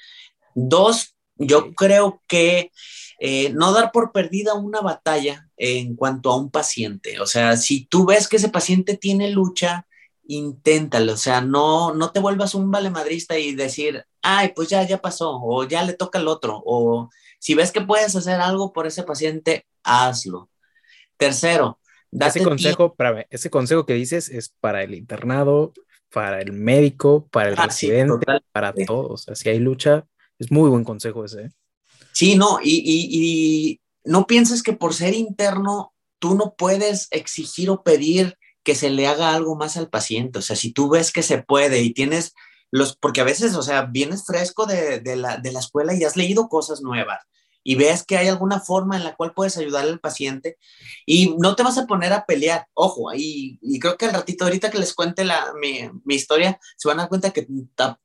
[0.56, 2.72] Dos, yo creo que
[3.18, 7.22] eh, no dar por perdida una batalla en cuanto a un paciente.
[7.22, 9.88] O sea, si tú ves que ese paciente tiene lucha,
[10.28, 11.14] inténtalo.
[11.14, 15.40] O sea, no, no te vuelvas un valemadrista y decir, ay, pues ya, ya pasó,
[15.42, 19.04] o ya le toca al otro, o si ves que puedes hacer algo por ese
[19.04, 20.50] paciente, hazlo.
[21.16, 21.80] Tercero,
[22.12, 22.96] date ese consejo,
[23.30, 25.72] ese consejo que dices es para el internado,
[26.12, 29.26] para el médico, para el ah, residente, para todos.
[29.34, 30.06] Si hay lucha,
[30.39, 31.43] es muy buen consejo ese.
[31.43, 31.52] ¿eh?
[32.12, 37.84] Sí, no, y, y, no pienses que por ser interno tú no puedes exigir o
[37.84, 40.39] pedir que se le haga algo más al paciente.
[40.39, 42.34] O sea, si tú ves que se puede y tienes
[42.71, 46.04] los, porque a veces, o sea, vienes fresco de, de, la, de la escuela y
[46.04, 47.19] has leído cosas nuevas
[47.63, 50.58] y ves que hay alguna forma en la cual puedes ayudar al paciente
[51.06, 52.67] y no te vas a poner a pelear.
[52.74, 56.60] Ojo, y, y creo que al ratito, ahorita que les cuente la, mi, mi historia,
[56.78, 57.47] se van a dar cuenta que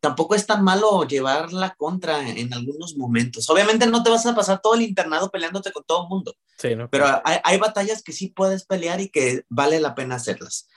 [0.00, 3.48] tampoco es tan malo llevar la contra en, algunos momentos.
[3.50, 6.74] Obviamente no te vas a pasar todo el internado peleándote con todo el mundo, sí,
[6.74, 6.88] ¿no?
[6.90, 10.68] pero hay, hay, batallas que sí puedes pelear y que vale la pena hacerlas.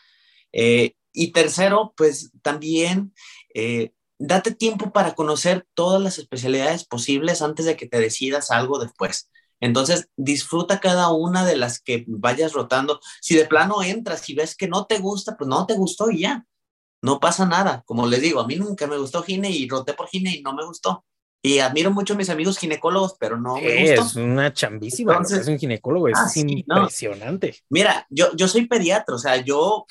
[0.52, 3.14] Eh, y tercero, pues también...
[3.54, 8.80] Eh, date tiempo para conocer todas las especialidades posibles antes de que te decidas algo
[8.80, 9.30] después.
[9.62, 13.00] Entonces, disfruta cada una de las que vayas rotando.
[13.22, 16.22] Si de plano entras y ves que no te gusta, pues no te gustó y
[16.22, 16.46] ya.
[17.02, 17.84] No pasa nada.
[17.86, 20.54] Como les digo, a mí nunca me gustó gine y roté por gine y no
[20.54, 21.06] me gustó.
[21.42, 25.58] Y admiro mucho a mis amigos ginecólogos, pero no me Es una chambísima, es un
[25.58, 27.56] ginecólogo, es ah, impresionante.
[27.70, 29.86] Mira, yo, yo soy pediatra, o sea, yo,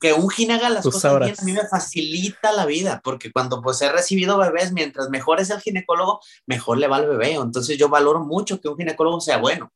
[0.00, 3.62] que un gine haga las cosas bien, a mí me facilita la vida, porque cuando
[3.62, 7.34] pues he recibido bebés, mientras mejor es el ginecólogo, mejor le va al bebé.
[7.34, 9.72] Entonces yo valoro mucho que un ginecólogo sea bueno.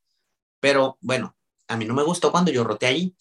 [0.60, 1.36] Pero bueno,
[1.68, 3.14] a mí no me gustó cuando yo roté ahí.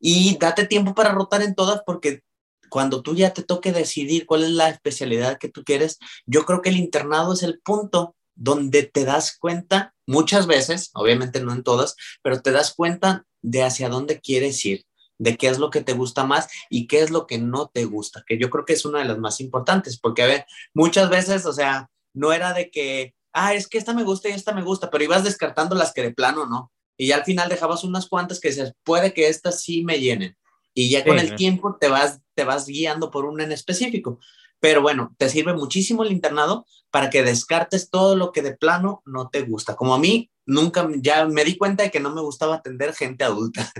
[0.00, 2.22] Y date tiempo para rotar en todas porque
[2.70, 6.62] cuando tú ya te toque decidir cuál es la especialidad que tú quieres, yo creo
[6.62, 11.62] que el internado es el punto donde te das cuenta, muchas veces, obviamente no en
[11.62, 14.86] todas, pero te das cuenta de hacia dónde quieres ir,
[15.18, 17.84] de qué es lo que te gusta más y qué es lo que no te
[17.84, 21.10] gusta, que yo creo que es una de las más importantes, porque a ver, muchas
[21.10, 24.54] veces, o sea, no era de que, ah, es que esta me gusta y esta
[24.54, 26.72] me gusta, pero ibas descartando las que de plano no.
[26.96, 30.36] Y ya al final dejabas unas cuantas que dices, puede que estas sí me llenen
[30.80, 34.18] y ya con el tiempo te vas, te vas guiando por una en específico.
[34.60, 39.02] Pero bueno, te sirve muchísimo el internado para que descartes todo lo que de plano
[39.04, 39.76] no te gusta.
[39.76, 43.24] Como a mí, nunca, ya me di cuenta de que no me gustaba atender gente
[43.24, 43.70] adulta.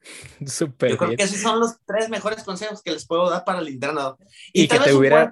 [0.46, 0.90] Súper.
[0.90, 3.68] Yo creo que esos son los tres mejores consejos que les puedo dar para el
[3.68, 4.18] internado.
[4.52, 5.30] Y, que te hubiera...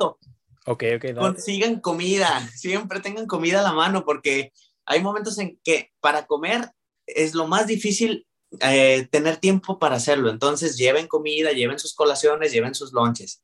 [0.66, 1.18] Ok, ok.
[1.18, 4.52] Consigan comida, siempre tengan comida a la mano porque
[4.86, 6.70] hay momentos en que para comer
[7.06, 8.28] es lo más difícil
[8.60, 10.30] eh, tener tiempo para hacerlo.
[10.30, 13.42] Entonces, lleven comida, lleven sus colaciones, lleven sus lonches.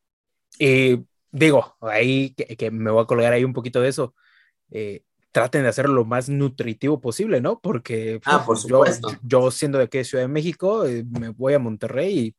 [0.58, 0.98] Y
[1.30, 4.14] digo, ahí que, me voy a colgar ahí un poquito de eso.
[4.70, 7.60] Eh, traten de hacerlo lo más nutritivo posible, ¿no?
[7.60, 9.08] Porque ah, por supuesto.
[9.22, 12.34] Yo, siendo de aquí de Ciudad de México, eh, me voy a Monterrey y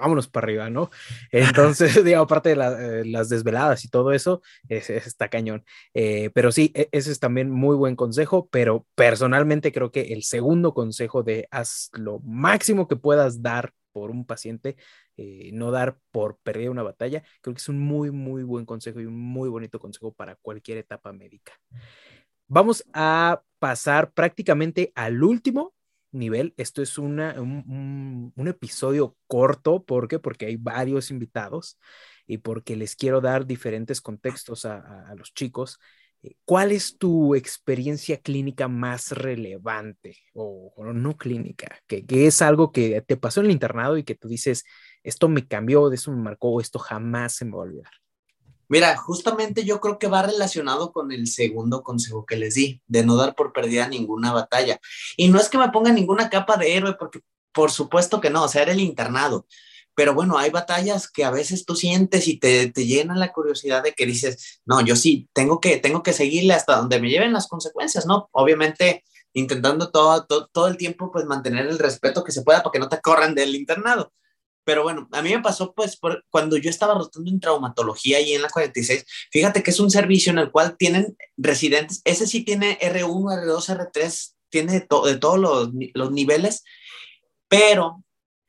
[0.00, 0.90] vámonos para arriba, ¿no?
[1.30, 5.64] Entonces, digo, aparte de eh, las desveladas y todo eso, es, está cañón.
[5.94, 10.22] Eh, pero sí, e, ese es también muy buen consejo, pero personalmente creo que el
[10.22, 14.76] segundo consejo de haz lo máximo que puedas dar por un paciente,
[15.16, 19.00] eh, no dar por perder una batalla, creo que es un muy, muy buen consejo
[19.00, 21.52] y un muy bonito consejo para cualquier etapa médica.
[22.46, 25.72] Vamos a pasar prácticamente al último
[26.12, 26.54] nivel.
[26.56, 30.18] Esto es una, un, episodio corto, ¿por qué?
[30.18, 31.78] Porque hay varios invitados
[32.26, 35.78] y porque les quiero dar diferentes contextos a, los chicos.
[36.44, 41.78] ¿Cuál es tu experiencia clínica más relevante o, no clínica?
[41.86, 44.64] Que, es algo que te pasó en el internado y que tú dices,
[45.02, 47.92] esto me cambió, de eso me marcó, esto jamás se me va a olvidar.
[48.68, 53.04] Mira, justamente yo creo que va relacionado con el segundo consejo que les di, de
[53.04, 54.80] no dar por perdida ninguna batalla.
[55.16, 57.20] Y no es que me ponga ninguna capa de héroe, porque
[57.52, 59.46] por supuesto que no, o sea, era el internado.
[59.94, 63.82] Pero bueno, hay batallas que a veces tú sientes y te, te llenan la curiosidad
[63.82, 67.32] de que dices, no, yo sí, tengo que, tengo que seguirle hasta donde me lleven
[67.32, 68.28] las consecuencias, ¿no?
[68.32, 72.72] Obviamente intentando todo, todo, todo el tiempo pues mantener el respeto que se pueda para
[72.72, 74.12] que no te corran del internado.
[74.66, 75.96] Pero bueno, a mí me pasó pues
[76.28, 80.32] cuando yo estaba rotando en traumatología y en la 46, fíjate que es un servicio
[80.32, 85.38] en el cual tienen residentes, ese sí tiene R1, R2, R3, tiene de, de todos
[85.38, 86.64] los, los niveles,
[87.46, 88.02] pero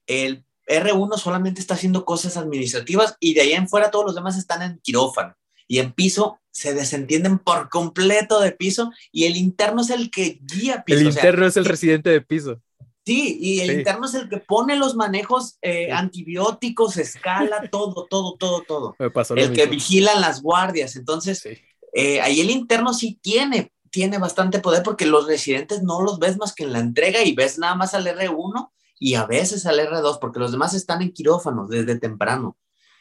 [0.08, 4.40] el R1 solamente está haciendo cosas administrativas y de ahí en fuera todos los demás
[4.40, 5.36] están en quirófano
[5.68, 10.40] y en piso se desentienden por completo de piso y el interno es el que
[10.42, 11.00] guía piso.
[11.00, 12.60] El interno es el residente de piso.
[13.08, 18.36] Sí, y el interno es el que pone los manejos eh, antibióticos, escala, todo, todo,
[18.36, 18.98] todo, todo.
[19.38, 20.98] el que vigila las guardias.
[20.98, 21.48] Entonces,
[21.94, 26.36] eh, ahí el interno sí tiene, tiene bastante poder porque los residentes no los ves
[26.36, 29.80] más que en la entrega y ves nada más al R1 y a veces al
[29.80, 32.58] R2 porque los demás están en quirófano desde temprano.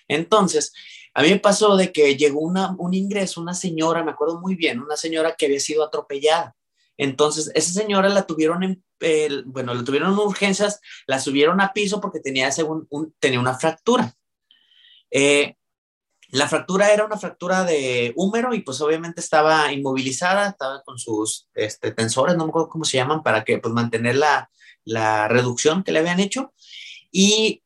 [0.06, 0.72] Entonces,
[1.14, 4.54] a mí me pasó de que llegó una, un ingreso, una señora, me acuerdo muy
[4.54, 6.54] bien, una señora que había sido atropellada
[6.98, 8.84] entonces, esa señora la tuvieron en,
[9.46, 14.14] bueno, la tuvieron en urgencias, la subieron a piso porque tenía, según tenía una fractura.
[15.10, 15.56] Eh,
[16.30, 21.48] la fractura era una fractura de húmero y pues obviamente estaba inmovilizada, estaba con sus
[21.54, 24.50] este, tensores, no me acuerdo cómo se llaman, para que pues mantener la,
[24.84, 26.52] la reducción que le habían hecho.
[27.12, 27.62] Y,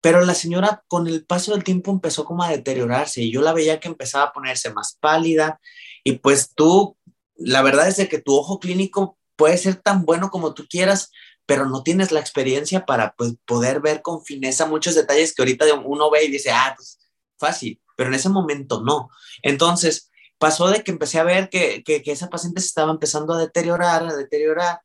[0.00, 3.52] pero la señora con el paso del tiempo empezó como a deteriorarse y yo la
[3.52, 5.60] veía que empezaba a ponerse más pálida
[6.04, 6.96] y pues tú
[7.40, 11.10] la verdad es de que tu ojo clínico puede ser tan bueno como tú quieras,
[11.46, 15.64] pero no tienes la experiencia para pues, poder ver con fineza muchos detalles que ahorita
[15.84, 16.98] uno ve y dice, ah, pues
[17.38, 19.08] fácil, pero en ese momento no.
[19.42, 23.38] Entonces, pasó de que empecé a ver que, que, esa paciente se estaba empezando a
[23.38, 24.80] deteriorar, a deteriorar,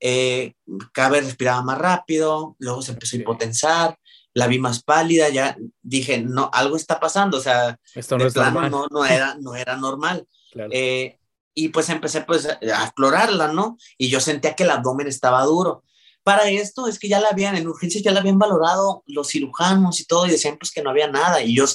[0.00, 0.54] eh,
[0.92, 3.98] cada vez respiraba más rápido, luego se empezó a hipotensar,
[4.34, 8.86] la vi más pálida, ya dije, no, algo está pasando, o sea, Esto no, no,
[8.88, 10.26] no, era, no era normal.
[10.52, 10.68] Claro.
[10.70, 11.18] Eh,
[11.54, 13.76] y pues empecé pues a explorarla, ¿no?
[13.98, 15.84] Y yo sentía que el abdomen estaba duro.
[16.22, 20.00] Para esto es que ya la habían, en urgencias ya la habían valorado los cirujanos
[20.00, 21.66] y todo y decían pues que no había nada y yo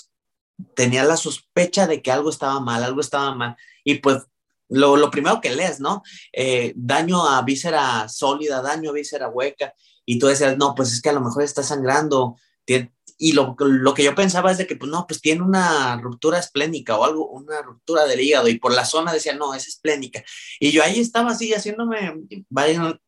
[0.76, 3.56] tenía la sospecha de que algo estaba mal, algo estaba mal.
[3.84, 4.24] Y pues
[4.70, 6.02] lo, lo primero que lees, ¿no?
[6.34, 9.74] Eh, daño a víscera sólida, daño a víscera hueca
[10.06, 13.56] y tú decías, no, pues es que a lo mejor está sangrando, tiene, y lo,
[13.58, 17.04] lo, que yo pensaba es de que, pues no, pues tiene una ruptura esplénica o
[17.04, 20.24] algo, una ruptura del hígado, y por la zona decía, no, es esplénica.
[20.60, 22.14] Y yo ahí estaba así haciéndome,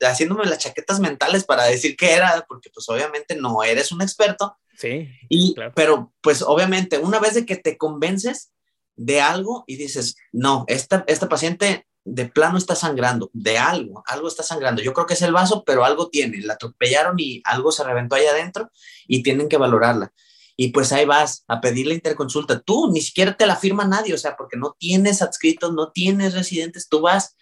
[0.02, 4.58] haciéndome las chaquetas mentales para decir qué era, porque pues obviamente no eres un experto.
[4.76, 5.10] Sí.
[5.30, 8.52] Y, Pero pues obviamente, una vez de que te convences
[8.96, 14.28] de algo y dices, no, esta, esta paciente de plano está sangrando, de algo, algo
[14.28, 14.82] está sangrando.
[14.82, 16.42] Yo creo que es el vaso, pero algo tiene.
[16.42, 18.72] La atropellaron y algo se reventó ahí adentro
[19.08, 20.14] y tienen que valorarla.
[20.56, 22.60] Y pues ahí vas a pedir la interconsulta.
[22.60, 26.34] Tú ni siquiera te la firma nadie, o sea, porque no tienes adscritos, no tienes
[26.34, 27.38] residentes, tú vas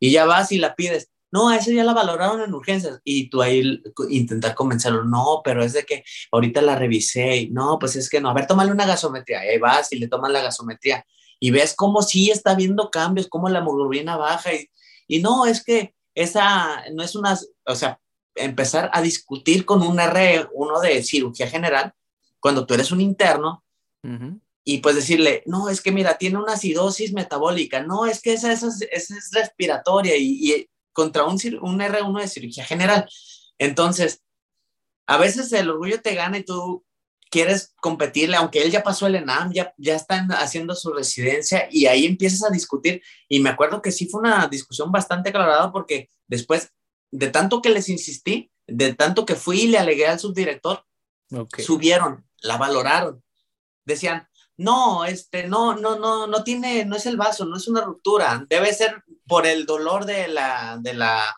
[0.00, 1.10] y ya vas y la pides.
[1.30, 3.00] No, a ese ya la valoraron en urgencias.
[3.04, 5.04] Y tú ahí intentar convencerlo.
[5.04, 7.36] No, pero es de que ahorita la revisé.
[7.38, 8.30] Y, no, pues es que no.
[8.30, 9.40] A ver, tómale una gasometría.
[9.40, 11.04] Ahí vas y le toman la gasometría
[11.42, 14.70] y ves cómo sí está viendo cambios, cómo la hemoglobina baja y,
[15.08, 17.98] y no, es que esa no es una, o sea,
[18.36, 21.94] empezar a discutir con un R, uno de cirugía general,
[22.38, 23.64] cuando tú eres un interno,
[24.62, 28.52] y pues decirle, no, es que mira, tiene una acidosis metabólica, no, es que esa,
[28.52, 33.08] esa, esa es respiratoria y, y, contra un, un R1 de cirugía general.
[33.58, 34.22] Entonces,
[35.08, 36.84] a veces el orgullo te gana y tú
[37.32, 41.86] quieres competirle, aunque él ya pasó el ENAM, ya, ya están haciendo su residencia y
[41.86, 43.02] ahí empiezas a discutir.
[43.26, 46.70] Y me acuerdo que sí fue una discusión bastante aclarada porque después
[47.10, 50.84] de tanto que les insistí, de tanto que fui y le alegué al subdirector,
[51.58, 53.24] subieron, la valoraron.
[53.86, 57.80] Decían, no, este, no, no, no, no tiene, no es el vaso, no es una
[57.80, 61.34] ruptura, debe ser por el dolor de la, de la,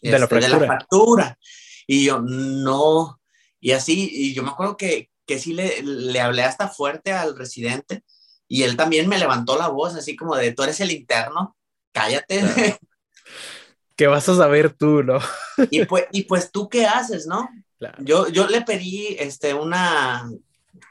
[0.00, 1.38] de, la, este, de la fractura.
[1.86, 3.20] Y yo, no,
[3.60, 7.34] y así, y yo me acuerdo que, que sí le, le hablé hasta fuerte al
[7.34, 8.04] residente
[8.48, 11.56] y él también me levantó la voz, así como de, tú eres el interno,
[11.90, 12.42] cállate.
[13.96, 15.20] ¿Qué vas a saber tú, no?
[15.70, 17.48] y, pues, y pues tú qué haces, ¿no?
[18.00, 20.30] Yo, yo le pedí este, una,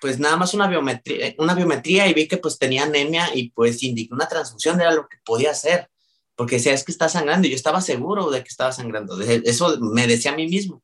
[0.01, 3.83] pues nada más una biometría, una biometría y vi que pues tenía anemia y pues
[3.83, 5.87] indiqué una transfusión, era lo que podía hacer,
[6.35, 9.77] porque decía, es que está sangrando, y yo estaba seguro de que estaba sangrando, eso
[9.79, 10.81] me decía a mí mismo.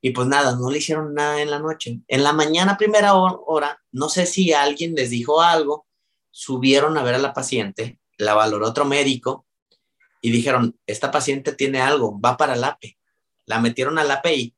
[0.00, 2.00] Y pues nada, no le hicieron nada en la noche.
[2.08, 5.86] En la mañana, primera hora, no sé si alguien les dijo algo,
[6.30, 9.46] subieron a ver a la paciente, la valoró otro médico
[10.22, 12.98] y dijeron, esta paciente tiene algo, va para el APE.
[13.46, 14.56] La metieron al APE y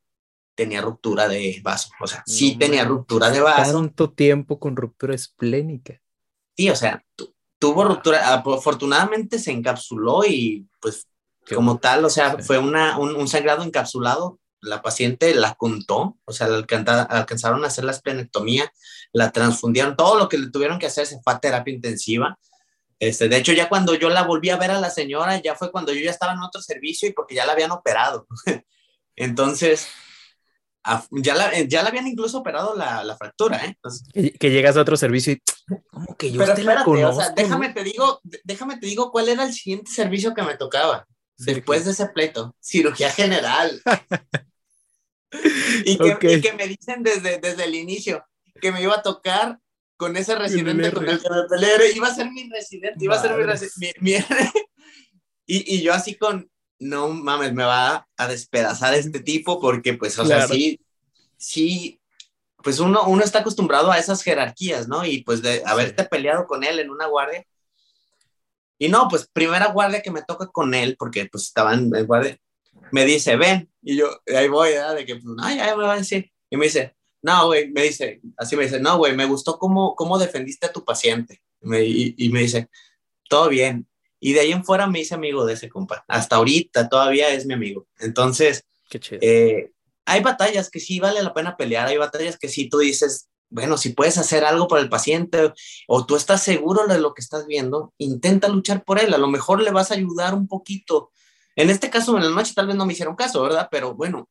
[0.54, 1.90] tenía ruptura de vaso.
[2.00, 3.72] O sea, sí tenía ruptura de vaso.
[3.72, 6.00] Tanto tiempo con ruptura esplénica.
[6.56, 7.04] Sí, o sea,
[7.58, 8.34] tuvo ruptura.
[8.34, 11.08] Afortunadamente se encapsuló y pues
[11.54, 14.38] como tal, o sea, fue una, un, sangrado encapsulado.
[14.62, 18.72] La paciente la contó, o sea, alcanzaron a hacer la esplenectomía,
[19.12, 22.38] la transfundieron, todo lo que le tuvieron que hacer se fue a terapia intensiva.
[22.98, 25.72] Este, de hecho, ya cuando yo la volví a ver a la señora, ya fue
[25.72, 28.26] cuando yo ya estaba en otro servicio y porque ya la habían operado.
[29.16, 29.88] Entonces,
[31.10, 34.32] ya la, ya la habían incluso operado la, la fractura, ¿eh?
[34.38, 35.42] que llegas a otro servicio y,
[35.90, 39.44] ¿cómo que yo Pero espérate, o sea, déjame te digo, déjame te digo cuál era
[39.44, 41.06] el siguiente servicio que me tocaba
[41.38, 43.80] después de ese pleito, cirugía general.
[45.84, 48.24] y, que, y, que, me dicen desde, desde el inicio
[48.60, 49.58] que me iba a tocar
[49.96, 53.22] con ese residente con el que me peleé, iba a ser mi residente, iba a
[53.22, 53.98] ser mi, residente,
[55.46, 56.50] y, y yo así con,
[56.82, 60.80] no mames, me va a despedazar este tipo porque pues, o sea, sí,
[61.36, 62.00] sí,
[62.62, 65.04] pues uno, uno está acostumbrado a esas jerarquías, ¿no?
[65.04, 67.44] Y pues de haberte peleado con él en una guardia.
[68.78, 72.36] Y no, pues primera guardia que me toca con él, porque pues estaba en, guardia,
[72.92, 74.94] me dice, ven, y yo, ahí voy, ¿verdad?
[74.94, 76.30] De que, pues, ay, ya me va a decir.
[76.48, 79.96] Y me dice, no, güey, me dice, así me dice, no, güey, me gustó cómo,
[79.96, 81.42] cómo defendiste a tu paciente.
[81.62, 82.68] y, y me dice,
[83.28, 83.88] todo bien,
[84.24, 86.04] y de ahí en fuera me hice amigo de ese compa.
[86.06, 87.88] Hasta ahorita todavía es mi amigo.
[87.98, 88.64] Entonces,
[89.20, 89.72] eh,
[90.04, 93.76] hay batallas que sí vale la pena pelear, hay batallas que sí tú dices, bueno,
[93.76, 95.52] si puedes hacer algo por el paciente
[95.88, 99.12] o tú estás seguro de lo que estás viendo, intenta luchar por él.
[99.12, 101.10] A lo mejor le vas a ayudar un poquito.
[101.56, 103.68] En este caso, en la noche tal vez no me hicieron caso, ¿verdad?
[103.70, 104.28] Pero bueno,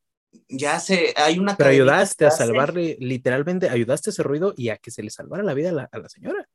[0.48, 1.56] ya se, hay una...
[1.56, 5.54] Pero ayudaste a salvarle, literalmente ayudaste ese ruido y a que se le salvara la
[5.54, 6.48] vida a la señora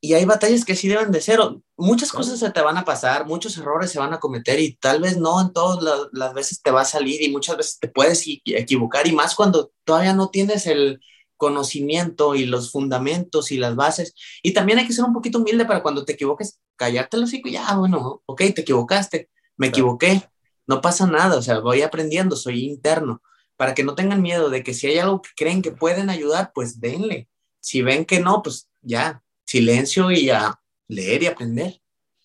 [0.00, 1.40] y hay batallas que sí deben de ser.
[1.76, 5.00] Muchas cosas se te van a pasar, muchos errores se van a cometer y tal
[5.00, 8.24] vez no en todas las, veces te va a salir y muchas veces te puedes
[8.26, 11.00] equivocar y más cuando todavía no tienes el
[11.36, 14.14] conocimiento y los fundamentos y las bases.
[14.42, 17.48] Y también hay que ser un poquito humilde para cuando te equivoques, callarte los hocico
[17.48, 19.28] y ya, bueno, ok, te equivocaste,
[19.60, 20.26] me equivoqué,
[20.66, 23.20] no pasa nada, o sea, voy aprendiendo, soy interno,
[23.56, 26.52] para que no tengan miedo de que si hay algo que creen que pueden ayudar,
[26.54, 27.28] pues denle.
[27.60, 30.58] Si ven que no, pues ya, silencio y a
[30.88, 31.82] leer y aprender.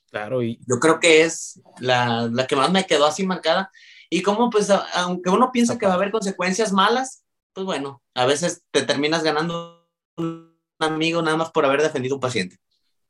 [0.09, 3.69] Claro, y yo creo que es la, la que más me quedó así marcada.
[4.09, 8.25] Y como pues, aunque uno piensa que va a haber consecuencias malas, pues bueno, a
[8.25, 12.59] veces te terminas ganando un amigo nada más por haber defendido un paciente.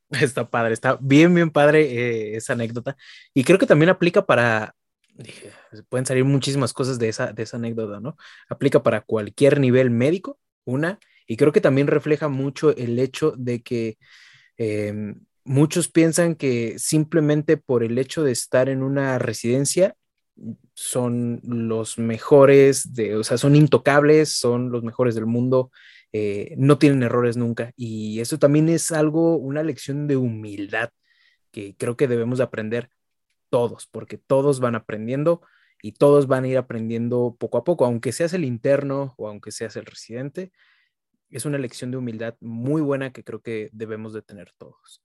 [0.22, 2.96] Está padre, está bien, bien padre eh, esa anécdota.
[3.34, 4.76] Y creo que también aplica para,
[5.90, 8.18] pueden salir muchísimas cosas de esa, de esa anécdota, ¿no?
[8.50, 13.62] Aplica para cualquier nivel médico, una, y creo que también refleja mucho el hecho de
[13.62, 13.98] que
[14.58, 19.96] em, muchos piensan que simplemente por el hecho de estar en una residencia
[20.74, 25.72] son los mejores, de, o sea, son intocables, son los mejores del mundo,
[26.12, 27.72] eh, no tienen errores nunca.
[27.76, 30.90] Y eso también es algo, una lección de humildad
[31.52, 32.90] que creo que debemos aprender
[33.50, 35.42] todos, porque todos van aprendiendo
[35.82, 39.52] y todos van a ir aprendiendo poco a poco, aunque seas el interno o aunque
[39.52, 40.52] seas el residente,
[41.30, 45.05] es una lección de humildad muy buena que creo que debemos de tener todos.